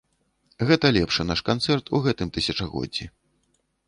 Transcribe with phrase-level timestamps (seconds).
[0.69, 3.05] Гэта лепшы наш канцэрт у гэтым тысячагоддзі.